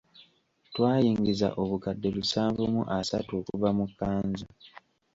Twayingiza 0.73 1.47
obukadde 1.61 2.07
lusanvu 2.15 2.61
mu 2.73 2.81
asatu 2.99 3.31
okuva 3.39 3.69
mu 3.77 3.85
kkanzu. 3.89 4.45